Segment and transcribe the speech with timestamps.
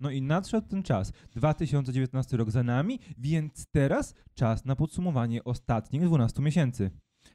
[0.00, 1.12] No i nadszedł ten czas.
[1.36, 6.90] 2019 rok za nami, więc teraz czas na podsumowanie ostatnich 12 miesięcy.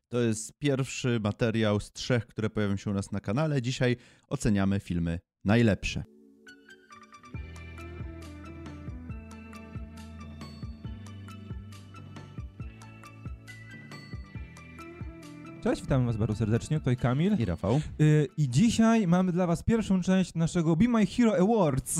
[0.10, 3.62] To jest pierwszy materiał z trzech, które pojawią się u nas na kanale.
[3.62, 3.98] Dzisiaj
[4.28, 6.04] oceniamy filmy najlepsze.
[15.64, 17.36] Cześć, witamy Was bardzo serdecznie, tutaj Kamil.
[17.40, 17.82] I Rafał.
[18.00, 22.00] Yy, I dzisiaj mamy dla Was pierwszą część naszego Be My Hero Awards.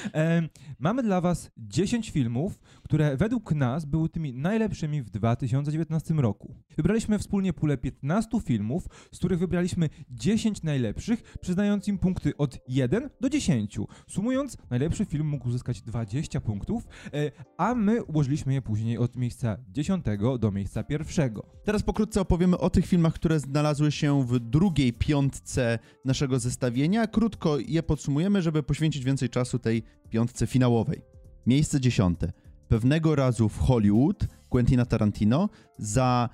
[0.78, 6.54] mamy dla Was 10 filmów, które według nas były tymi najlepszymi w 2019 roku.
[6.76, 13.10] Wybraliśmy wspólnie pulę 15 filmów, z których wybraliśmy 10 najlepszych, przyznając im punkty od 1
[13.20, 13.78] do 10.
[14.08, 19.56] Sumując, najlepszy film mógł uzyskać 20 punktów, e, a my ułożyliśmy je później od miejsca
[19.68, 20.04] 10
[20.38, 21.46] do miejsca pierwszego.
[21.64, 27.06] Teraz pokrótce opowiemy o tych filmach, które znalazły się w drugiej piątce naszego zestawienia.
[27.06, 31.02] Krótko je podsumujemy, żeby poświęcić więcej czasu tej piątce finałowej.
[31.46, 32.32] Miejsce dziesiąte.
[32.68, 35.48] Pewnego razu w Hollywood Quentina Tarantino
[35.78, 36.28] za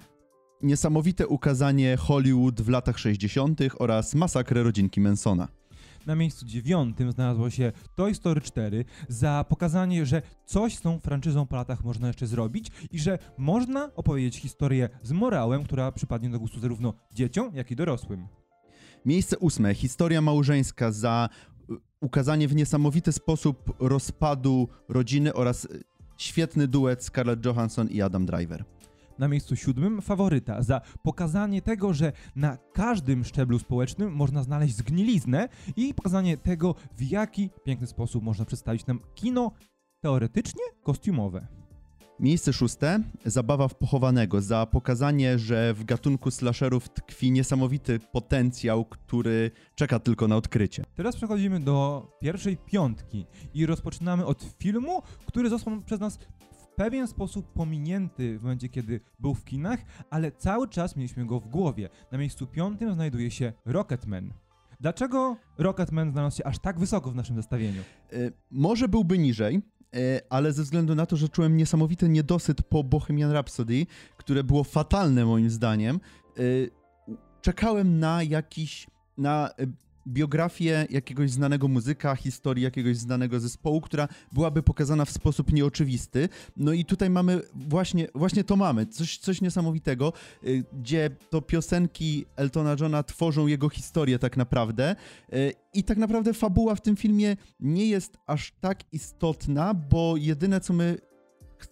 [0.63, 3.61] niesamowite ukazanie Hollywood w latach 60.
[3.79, 5.49] oraz masakrę rodzinki Mansona.
[6.07, 11.47] Na miejscu dziewiątym znalazło się Toy Story 4 za pokazanie, że coś z tą franczyzą
[11.47, 16.39] po latach można jeszcze zrobić i że można opowiedzieć historię z morałem, która przypadnie do
[16.39, 18.29] gustu zarówno dzieciom, jak i dorosłym.
[19.05, 19.75] Miejsce ósme.
[19.75, 21.29] Historia małżeńska za
[21.71, 25.85] y, ukazanie w niesamowity sposób rozpadu rodziny oraz y,
[26.17, 28.65] świetny duet Scarlett Johansson i Adam Driver.
[29.21, 35.49] Na miejscu siódmym faworyta za pokazanie tego, że na każdym szczeblu społecznym można znaleźć zgniliznę
[35.77, 39.53] i pokazanie tego, w jaki piękny sposób można przedstawić nam kino
[40.03, 41.47] teoretycznie kostiumowe.
[42.21, 43.01] Miejsce szóste.
[43.25, 50.29] Zabawa w pochowanego za pokazanie, że w gatunku slasherów tkwi niesamowity potencjał, który czeka tylko
[50.29, 50.85] na odkrycie.
[50.95, 56.19] Teraz przechodzimy do pierwszej piątki i rozpoczynamy od filmu, który został przez nas
[56.81, 61.49] pewien sposób pominięty w momencie, kiedy był w kinach, ale cały czas mieliśmy go w
[61.49, 61.89] głowie.
[62.13, 64.33] Na miejscu piątym znajduje się Rocketman.
[64.81, 67.83] Dlaczego Rocketman znalazł się aż tak wysoko w naszym zestawieniu?
[68.13, 72.85] Y, może byłby niżej, y, ale ze względu na to, że czułem niesamowity niedosyt po
[72.85, 73.87] Bohemian Rhapsody,
[74.17, 76.01] które było fatalne moim zdaniem,
[76.39, 76.71] y,
[77.41, 78.87] czekałem na jakiś,
[79.19, 79.51] na
[80.11, 86.29] biografię jakiegoś znanego muzyka, historii jakiegoś znanego zespołu, która byłaby pokazana w sposób nieoczywisty.
[86.57, 90.13] No i tutaj mamy właśnie, właśnie to mamy, coś, coś niesamowitego,
[90.45, 94.97] y, gdzie to piosenki Eltona Johna tworzą jego historię tak naprawdę
[95.35, 100.61] y, i tak naprawdę fabuła w tym filmie nie jest aż tak istotna, bo jedyne
[100.61, 100.99] co my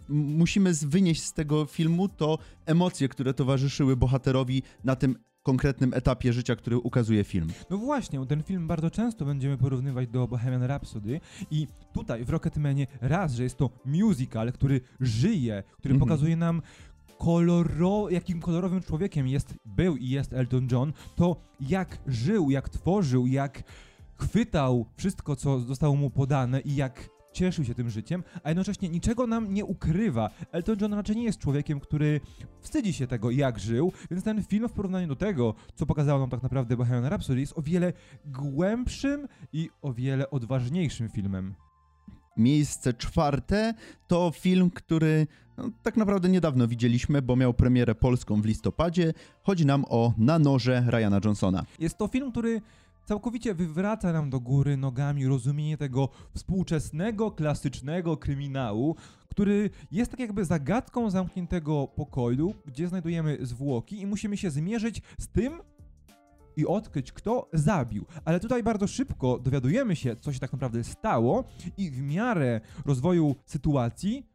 [0.09, 5.17] musimy wynieść z tego filmu to emocje, które towarzyszyły bohaterowi na tym
[5.49, 7.49] konkretnym etapie życia, który ukazuje film.
[7.71, 11.21] No właśnie, ten film bardzo często będziemy porównywać do Bohemian Rhapsody
[11.51, 16.09] i tutaj w Rocketmanie raz, że jest to musical, który żyje, który Mhm.
[16.09, 16.63] pokazuje nam
[17.19, 23.27] koloro, jakim kolorowym człowiekiem jest, był i jest Elton John, to jak żył, jak tworzył,
[23.27, 23.63] jak
[24.17, 29.27] chwytał wszystko, co zostało mu podane i jak cieszył się tym życiem, a jednocześnie niczego
[29.27, 30.31] nam nie ukrywa.
[30.53, 32.21] Elton John raczej nie jest człowiekiem, który
[32.61, 36.31] wstydzi się tego, jak żył, więc ten film w porównaniu do tego, co pokazało nam
[36.31, 37.93] tak naprawdę Bohemian Rhapsody, jest o wiele
[38.27, 41.55] głębszym i o wiele odważniejszym filmem.
[42.37, 43.75] Miejsce czwarte
[44.07, 49.15] to film, który no, tak naprawdę niedawno widzieliśmy, bo miał premierę polską w listopadzie.
[49.43, 51.65] Chodzi nam o Na noże Ryana Johnsona.
[51.79, 52.61] Jest to film, który
[53.09, 58.97] całkowicie wywraca nam do góry nogami rozumienie tego współczesnego, klasycznego kryminału,
[59.29, 65.29] który jest tak jakby zagadką zamkniętego pokoju, gdzie znajdujemy zwłoki i musimy się zmierzyć z
[65.29, 65.61] tym
[66.57, 68.05] i odkryć, kto zabił.
[68.25, 71.45] Ale tutaj bardzo szybko dowiadujemy się, co się tak naprawdę stało
[71.77, 74.27] i w miarę rozwoju sytuacji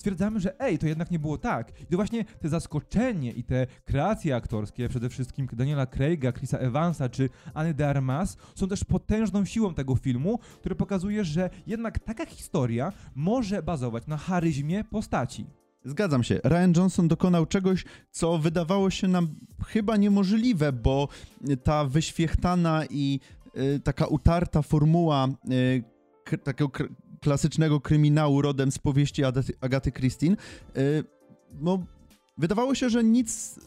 [0.00, 1.80] stwierdzamy, że ej, to jednak nie było tak.
[1.80, 7.08] I to właśnie te zaskoczenie i te kreacje aktorskie, przede wszystkim Daniela Craiga, Chrisa Evansa
[7.08, 12.26] czy Anny de Armas, są też potężną siłą tego filmu, który pokazuje, że jednak taka
[12.26, 15.46] historia może bazować na charyzmie postaci.
[15.84, 16.40] Zgadzam się.
[16.44, 19.28] Ryan Johnson dokonał czegoś, co wydawało się nam
[19.66, 21.08] chyba niemożliwe, bo
[21.64, 23.20] ta wyświechtana i
[23.56, 25.28] y, taka utarta formuła
[26.32, 26.70] y, takiego
[27.20, 29.22] klasycznego kryminału rodem z powieści
[29.60, 30.36] Agaty, Christine,
[30.76, 31.04] y,
[31.60, 31.86] no,
[32.38, 33.60] wydawało się, że nic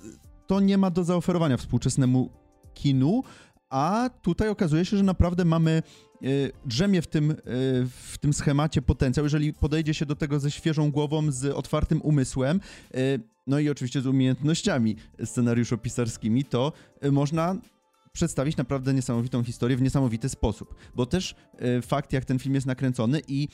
[0.47, 2.29] to nie ma do zaoferowania współczesnemu
[2.73, 3.23] kinu,
[3.69, 5.83] a tutaj okazuje się, że naprawdę mamy
[6.23, 7.35] y, drzemie w tym, y,
[7.89, 12.59] w tym schemacie potencjał, jeżeli podejdzie się do tego ze świeżą głową, z otwartym umysłem,
[12.95, 14.95] y, no i oczywiście z umiejętnościami
[15.25, 16.73] scenariuszopisarskimi, to
[17.05, 17.55] y, można
[18.13, 20.75] przedstawić naprawdę niesamowitą historię w niesamowity sposób.
[20.95, 23.48] Bo też e, fakt, jak ten film jest nakręcony i,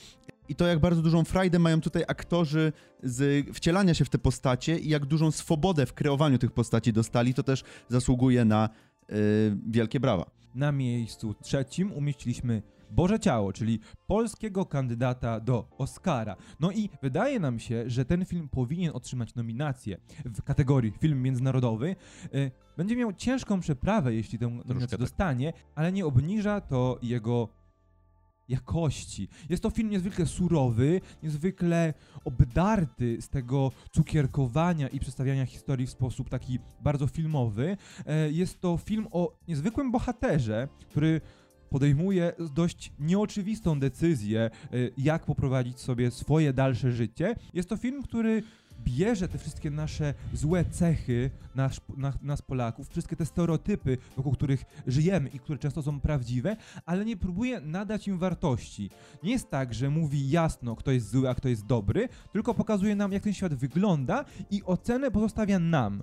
[0.48, 2.72] i to, jak bardzo dużą frajdę mają tutaj aktorzy
[3.02, 7.34] z wcielania się w te postacie i jak dużą swobodę w kreowaniu tych postaci dostali,
[7.34, 9.14] to też zasługuje na e,
[9.68, 10.30] wielkie brawa.
[10.54, 16.36] Na miejscu trzecim umieściliśmy Boże Ciało, czyli polskiego kandydata do Oscara.
[16.60, 21.96] No i wydaje nam się, że ten film powinien otrzymać nominację w kategorii film międzynarodowy.
[22.34, 25.00] Y, Będzie miał ciężką przeprawę, jeśli tę nominację tak.
[25.00, 27.48] dostanie, ale nie obniża to jego
[28.48, 29.28] jakości.
[29.48, 31.94] Jest to film niezwykle surowy, niezwykle
[32.24, 37.76] obdarty z tego cukierkowania i przedstawiania historii w sposób taki bardzo filmowy.
[38.06, 41.20] E, Jest to film o niezwykłym bohaterze, który
[41.70, 44.50] podejmuje dość nieoczywistą decyzję, e,
[44.98, 47.36] jak poprowadzić sobie swoje dalsze życie.
[47.54, 48.42] Jest to film, który
[48.84, 54.64] bierze te wszystkie nasze złe cechy nas, na, nas Polaków, wszystkie te stereotypy, wokół których
[54.86, 56.56] żyjemy i które często są prawdziwe,
[56.86, 58.90] ale nie próbuje nadać im wartości.
[59.22, 62.96] Nie jest tak, że mówi jasno, kto jest zły, a kto jest dobry, tylko pokazuje
[62.96, 66.02] nam, jak ten świat wygląda i ocenę pozostawia nam.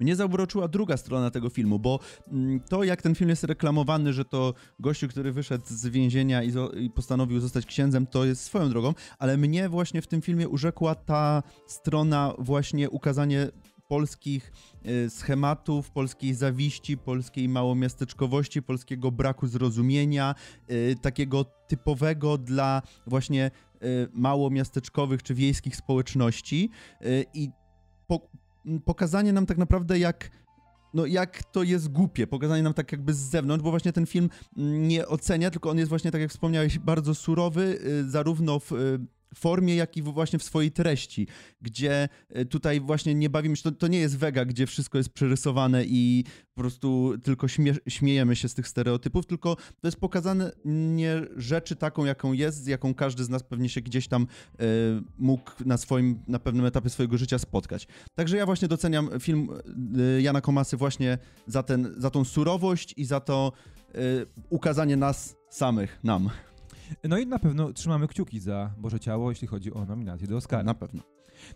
[0.00, 4.24] Mnie zauroczyła druga strona tego filmu, bo mm, to, jak ten film jest reklamowany, że
[4.24, 8.94] to gościu, który wyszedł z więzienia i, i postanowił zostać księdzem, to jest swoją drogą,
[9.18, 13.48] ale mnie właśnie w tym filmie urzekła ta strona właśnie ukazanie
[13.88, 14.52] polskich
[14.86, 20.34] y, schematów, polskiej zawiści, polskiej małomiasteczkowości, polskiego braku zrozumienia,
[20.70, 23.50] y, takiego typowego dla właśnie
[23.82, 26.70] y, małomiasteczkowych czy wiejskich społeczności
[27.34, 27.50] i
[28.06, 28.28] po,
[28.84, 30.30] pokazanie nam tak naprawdę jak
[30.94, 34.30] no jak to jest głupie, pokazanie nam tak jakby z zewnątrz, bo właśnie ten film
[34.56, 38.98] nie ocenia, tylko on jest właśnie, tak jak wspomniałeś, bardzo surowy, y, zarówno w y,
[39.34, 41.26] formie, jak i właśnie w swojej treści,
[41.60, 42.08] gdzie
[42.38, 45.84] y, tutaj właśnie nie bawimy się, to, to nie jest Vega, gdzie wszystko jest przerysowane
[45.84, 51.22] i po prostu tylko śmie śmiejemy się z tych stereotypów, tylko to jest pokazane nie
[51.36, 54.66] rzeczy taką, jaką jest, z jaką każdy z nas pewnie się gdzieś tam y,
[55.18, 57.86] mógł na swoim, na pewnym etapie swojego życia spotkać.
[58.14, 59.48] Także ja właśnie doceniam film
[60.18, 63.52] y, Jana Komasy właśnie za, ten, za tą surowość i za to
[63.94, 66.30] y, ukazanie nas samych, nam.
[67.04, 70.62] No i na pewno trzymamy kciuki za Boże Ciało, jeśli chodzi o nominację do Oscara.
[70.62, 71.02] Na pewno.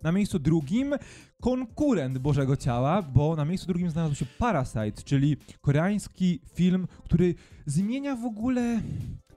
[0.03, 0.95] Na miejscu drugim
[1.41, 7.35] konkurent Bożego Ciała, bo na miejscu drugim znalazł się Parasite, czyli koreański film, który
[7.67, 8.81] zmienia w ogóle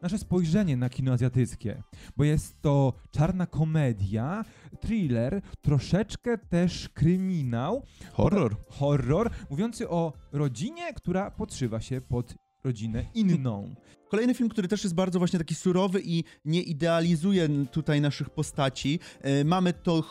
[0.02, 1.84] nasze spojrzenie na kino azjatyckie,
[2.18, 4.46] bo jest to czarna komedia,
[4.80, 7.84] thriller, troszeczkę też kryminał,
[8.14, 8.56] Horror.
[8.70, 13.76] horror, mówiący o rodzinie, która podszywa się pod rodzinę inną.
[14.12, 19.00] Kolejny film, który też jest bardzo właśnie taki surowy i nie idealizuje tutaj naszych postaci.
[19.22, 20.04] E, Mamy to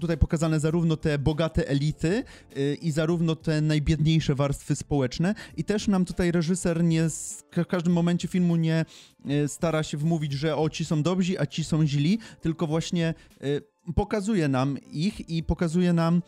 [0.00, 2.24] tutaj pokazane zarówno te bogate elity
[2.56, 7.92] e, i zarówno te najbiedniejsze warstwy społeczne i też nam tutaj reżyser nie w każdym
[7.92, 8.84] momencie filmu nie
[9.24, 13.14] e, stara się wmówić, że o ci są dobrzy, a ci są źli, tylko właśnie
[13.94, 16.22] pokazuje nam ich i pokazuje nam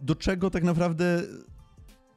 [0.00, 1.22] do czego tak naprawdę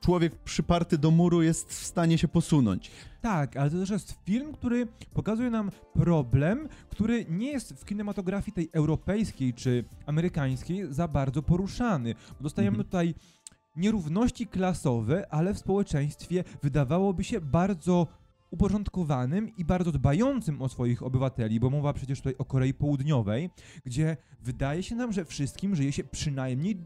[0.02, 2.92] człowiek przyparty do muru jest w stanie się posunąć.
[3.22, 8.54] Tak, ale to też jest film, który pokazuje nam problem, który nie jest w kinematografii
[8.56, 12.16] tej europejskiej czy amerykańskiej za bardzo poruszany.
[12.42, 12.86] Dostajemy Mhm.
[12.86, 13.16] tutaj
[13.76, 18.08] nierówności klasowe, ale w społeczeństwie wydawałoby się bardzo
[18.52, 23.50] uporządkowanym i bardzo dbającym o swoich obywateli, bo mowa przecież tutaj o Korei Południowej,
[23.86, 26.78] gdzie wydaje się nam, że wszystkim żyje się przynajmniej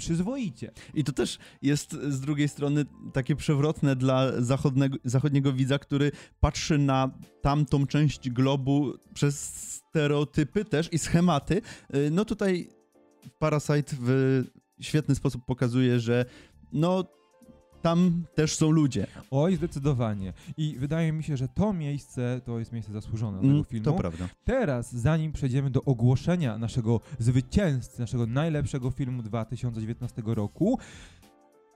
[0.00, 0.70] przyzwoicie.
[0.94, 6.78] I to też jest z drugiej strony takie przewrotne dla zachodnego, zachodniego widza, który patrzy
[6.78, 7.10] na
[7.42, 9.40] tamtą część globu przez
[9.74, 11.62] stereotypy też i schematy.
[11.94, 12.68] Y, No tutaj
[13.38, 14.42] Parasite w
[14.80, 16.24] świetny sposób pokazuje, że
[16.72, 17.04] no
[17.82, 19.06] tam też są ludzie.
[19.30, 20.32] Oj, zdecydowanie.
[20.56, 23.84] I wydaje mi się, że to miejsce to jest miejsce zasłużone do Mm, tego filmu.
[23.84, 24.28] To prawda.
[24.44, 30.78] Teraz, zanim przejdziemy do ogłoszenia naszego zwycięzcy, naszego najlepszego filmu 2019 roku,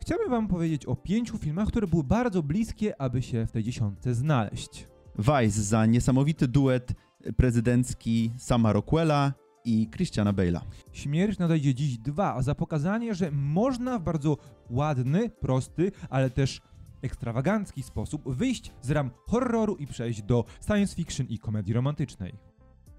[0.03, 4.15] chciałbym wam powiedzieć o pięciu filmach, które były bardzo bliskie, aby się w tej dziesiątce
[4.15, 4.89] znaleźć.
[5.19, 6.93] Vice za niesamowity duet
[7.37, 9.33] prezydencki Sama Rockwella
[9.65, 10.61] i Christiana Bale'a.
[10.93, 14.37] Śmierć nadejdzie dziś dwa, za pokazanie, że można w bardzo
[14.71, 16.61] ładny, prosty, ale też
[17.03, 22.55] ekstrawagancki sposób wyjść z ram horroru i przejść do science fiction i komedii romantycznej.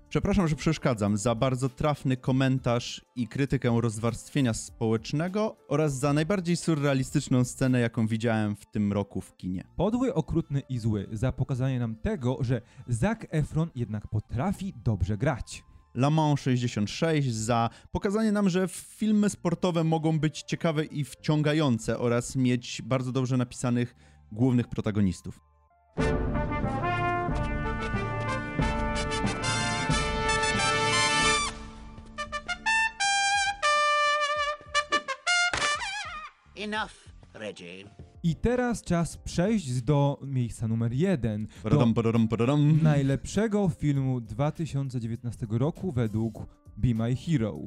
[0.10, 7.44] Przepraszam, że przeszkadzam za bardzo trafny komentarz i krytykę rozwarstwienia społecznego oraz za najbardziej surrealistyczną
[7.44, 9.64] scenę, jaką widziałem w tym roku w kinie.
[9.76, 15.64] Podły, okrutny i zły za pokazanie nam tego, że Zac Efron jednak potrafi dobrze grać.
[15.96, 22.36] Le Mans 66, za pokazanie nam, że filmy sportowe mogą być ciekawe i wciągające oraz
[22.36, 23.96] mieć bardzo dobrze napisanych
[24.32, 25.40] głównych protagonistów.
[36.56, 36.94] Enough,
[37.34, 38.05] Reggie.
[38.26, 41.48] I teraz czas przejść do miejsca numer jeden.
[42.84, 46.46] Najlepszego filmu 2019 roku według
[46.78, 47.60] Be My Hero.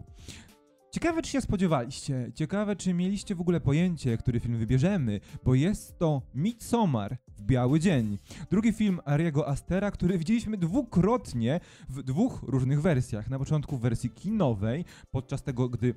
[0.91, 5.99] Ciekawe, czy się spodziewaliście, ciekawe, czy mieliście w ogóle pojęcie, który film wybierzemy, bo jest
[5.99, 8.19] to Midsommar w Biały Dzień.
[8.51, 13.31] Drugi film Ariego Astera, który widzieliśmy dwukrotnie w dwóch różnych wersjach.
[13.31, 15.95] Na początku w wersji kinowej, podczas tego, gdy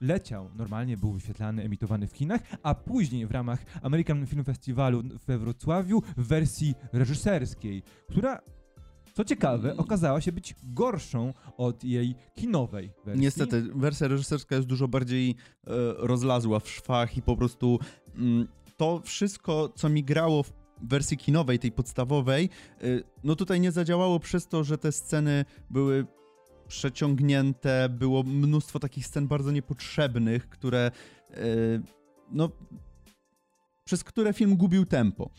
[0.00, 5.38] leciał, normalnie był wyświetlany, emitowany w kinach, a później w ramach American Film Festivalu we
[5.38, 8.40] Wrocławiu w wersji reżyserskiej, która,
[9.14, 13.22] co ciekawe, okazała się być gorszą od jej kinowej wersji.
[13.22, 15.34] Niestety, wersja reżyserska jest dużo bardziej e,
[15.96, 17.78] rozlazła w szwach i po prostu
[18.16, 22.50] mm, to wszystko, co mi grało w wersji kinowej, tej podstawowej,
[22.80, 22.84] e,
[23.24, 26.06] no tutaj nie zadziałało przez to, że te sceny były
[26.68, 30.90] przeciągnięte, było mnóstwo takich scen bardzo niepotrzebnych, które
[31.30, 31.36] e,
[32.30, 32.50] no
[33.86, 35.30] przez które film gubił tempo.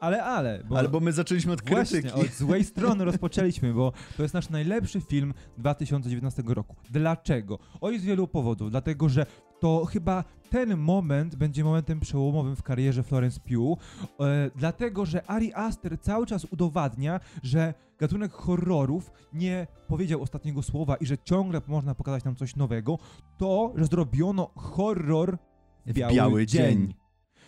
[0.00, 0.78] Ale, ale, bo...
[0.78, 2.08] Albo my zaczęliśmy od krytyki.
[2.08, 6.76] Właśnie, od złej strony rozpoczęliśmy, bo to jest nasz najlepszy film 2019 roku.
[6.90, 7.58] Dlaczego?
[7.80, 8.70] Oj, z wielu powodów.
[8.70, 9.26] Dlatego, że
[9.60, 13.78] to chyba ten moment będzie momentem przełomowym w karierze Florence Pugh,
[14.20, 20.96] e, dlatego, że Ari Aster cały czas udowadnia, że gatunek horrorów nie powiedział ostatniego słowa
[20.96, 22.98] i że ciągle można pokazać nam coś nowego.
[23.38, 25.38] To, że zrobiono horror
[25.86, 26.78] w biały, Biały dzień.
[26.78, 27.03] dzień.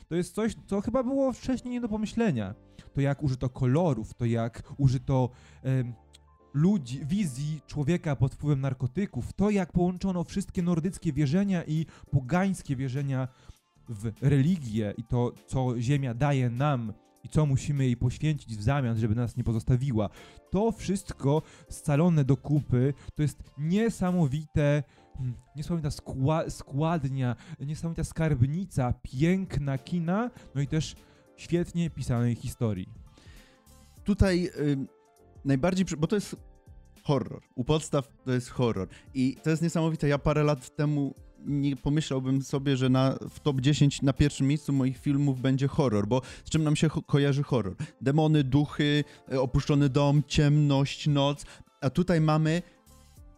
[0.09, 2.55] To jest coś, co chyba było wcześniej nie do pomyślenia.
[2.95, 5.31] To jak użyto kolorów, to jak użyto
[6.55, 13.29] ludzi, wizji człowieka pod wpływem narkotyków, to jak połączono wszystkie nordyckie wierzenia i pogańskie wierzenia
[13.89, 16.93] w religię i to, co Ziemia daje nam
[17.25, 20.09] i co musimy jej poświęcić w zamian, żeby nas nie pozostawiła.
[20.51, 24.83] To wszystko scalone do kupy to jest niesamowite,
[25.57, 30.97] niesamowita skła- składnia, niesamowita skarbnica, piękna kina, no i też
[31.37, 32.89] świetnie pisanej historii.
[34.05, 34.77] tutaj y,
[35.45, 36.37] najbardziej, bo to jest
[37.05, 37.43] horror.
[37.55, 38.89] U podstaw to jest horror.
[39.15, 40.09] I to jest niesamowite.
[40.09, 41.15] Ja parę lat temu
[41.47, 46.07] nie pomyślałbym sobie, że na, w top 10 na pierwszym miejscu moich filmów będzie horror,
[46.09, 47.77] bo z czym nam się kojarzy horror?
[48.01, 51.45] Demony, duchy, e, opuszczony dom, ciemność, noc.
[51.81, 52.63] A tutaj mamy,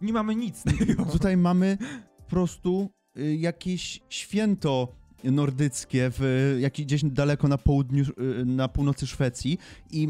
[0.01, 0.63] Nie mamy nic
[1.13, 1.79] tutaj mamy
[2.17, 4.89] po prostu y, jakieś święto
[5.25, 9.59] nordyckie w, jak gdzieś daleko na południu, y, na północy Szwecji
[9.91, 10.09] i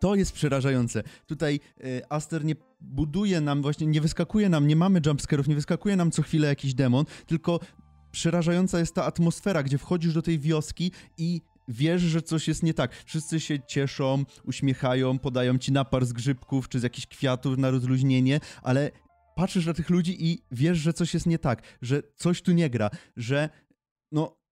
[0.00, 1.02] to jest przerażające.
[1.26, 5.96] Tutaj y, Aster nie buduje nam, właśnie nie wyskakuje nam, nie mamy jumpscarów, nie wyskakuje
[5.96, 7.60] nam co chwilę jakiś demon, tylko
[8.10, 12.74] przerażająca jest ta atmosfera, gdzie wchodzisz do tej wioski i wiesz, że coś jest nie
[12.74, 13.02] tak.
[13.04, 18.40] Wszyscy się cieszą, uśmiechają, podają ci napar z grzybków czy z jakichś kwiatów na rozluźnienie,
[18.62, 18.90] ale
[19.36, 22.70] patrzysz na tych ludzi i wiesz, że coś jest nie tak, że coś tu nie
[22.70, 23.48] gra, że
[24.12, 24.45] no,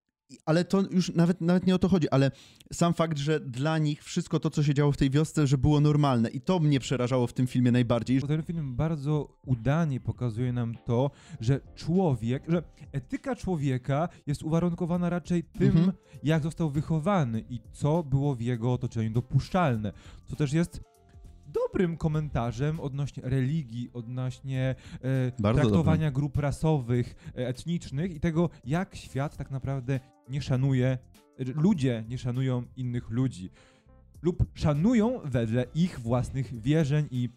[0.46, 2.30] ale to już nawet, nawet nie o to chodzi, ale
[2.72, 5.80] sam fakt, że dla nich wszystko to, co się działo w tej wiosce, że było
[5.80, 8.20] normalne i to mnie przerażało w tym filmie najbardziej.
[8.20, 12.62] Bo ten film bardzo udanie pokazuje nam to, że człowiek, że
[12.92, 15.92] etyka człowieka jest uwarunkowana raczej tym, Mhm.
[16.22, 19.92] jak został wychowany i co było w jego otoczeniu dopuszczalne.
[20.26, 20.80] Co też jest
[21.54, 29.36] dobrym komentarzem odnośnie religii, odnośnie e, traktowania grup rasowych, e, etnicznych i tego, jak świat
[29.36, 33.50] tak naprawdę nie szanuje, e, ludzie nie szanują innych ludzi.
[34.22, 37.28] Lub szanują wedle ich własnych wierzeń i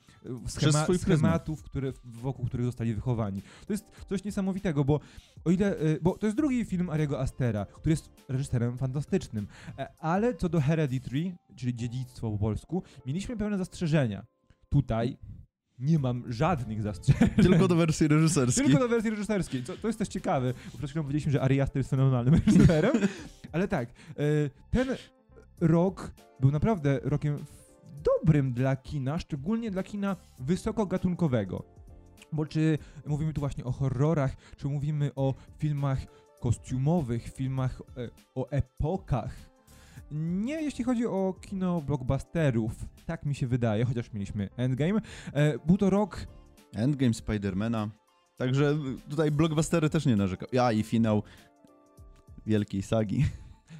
[0.45, 3.41] e, schema, schematów, które, wokół których zostali wychowani.
[3.67, 4.99] To jest coś niesamowitego, bo
[5.47, 9.87] o ile, e, bo to jest drugi film Ariego Astera, który jest reżyserem fantastycznym, E,
[9.99, 14.25] ale co do Hereditary, czyli dziedzictwo po polsku, mieliśmy pewne zastrzeżenia.
[14.69, 15.17] Tutaj
[15.79, 17.29] nie mam żadnych zastrzeżeń.
[17.29, 18.65] Tylko do wersji reżyserskiej.
[18.65, 19.63] Tylko do wersji reżyserskiej.
[19.63, 22.95] To, to jest też ciekawe, bo przed chwilą powiedzieliśmy, że Ari Aster jest fenomenalnym reżyserem,
[23.51, 23.93] ale tak, e,
[24.69, 24.87] ten
[25.61, 27.37] rok był naprawdę rokiem
[28.03, 31.76] dobrym dla kina, szczególnie dla kina wysokogatunkowego.
[32.31, 35.99] Bo czy mówimy tu właśnie o horrorach, czy mówimy o filmach
[36.39, 39.35] kostiumowych, filmach e, o epokach.
[40.11, 42.71] Nie jeśli chodzi o kino blockbusterów,
[43.05, 45.01] tak mi się wydaje, chociaż mieliśmy Endgame.
[45.33, 46.27] E, był to rok
[46.75, 47.89] Endgame Spidermana.
[48.37, 48.77] Także
[49.09, 50.47] tutaj blockbustery też nie narzekał.
[50.51, 51.23] Ja i finał
[52.45, 53.25] wielkiej sagi.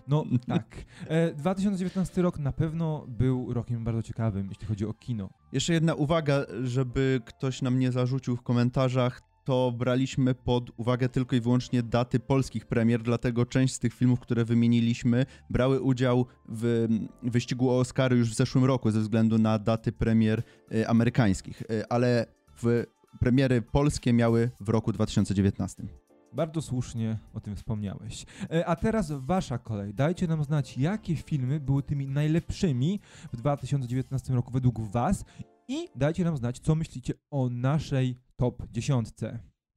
[0.08, 0.68] No tak.
[1.08, 5.30] E, 2019 rok na pewno był rokiem bardzo ciekawym, jeśli chodzi o kino.
[5.52, 11.36] Jeszcze jedna uwaga, żeby ktoś nam nie zarzucił w komentarzach, to braliśmy pod uwagę tylko
[11.36, 16.88] i wyłącznie daty polskich premier, dlatego część z tych filmów, które wymieniliśmy, brały udział w
[17.24, 21.88] wyścigu o Oscary już w zeszłym roku ze względu na daty premier y, amerykańskich, Y,
[21.90, 22.26] ale
[22.64, 22.84] w
[23.20, 26.07] premiery polskie miały w roku 2019.
[26.34, 28.26] Bardzo słusznie o tym wspomniałeś.
[28.52, 29.94] E, a teraz wasza kolej.
[29.94, 33.00] Dajcie nam znać, jakie filmy były tymi najlepszymi
[33.34, 35.26] w 2019 roku według was
[35.68, 39.10] i dajcie nam znać, co myślicie o naszej top 10.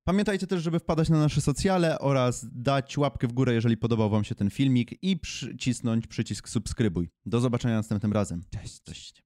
[0.04, 4.25] Pamiętajcie też, żeby wpadać na nasze socjale oraz dać łapkę w górę, jeżeli podobał Wam
[4.25, 7.11] się ten filmik i przycisnąć przycisk subskrybuj.
[7.26, 8.42] Do zobaczenia następnym razem.
[8.50, 8.83] Cześć.
[8.83, 9.23] Cześć.